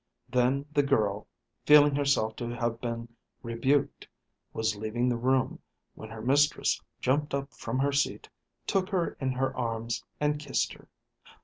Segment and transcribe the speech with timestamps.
[0.29, 1.27] Then the girl,
[1.63, 3.07] feeling herself to have been
[3.43, 4.07] rebuked,
[4.51, 5.59] was leaving the room,
[5.93, 8.27] when her mistress jumped up from her seat,
[8.65, 10.87] took her in her arms, and kissed her.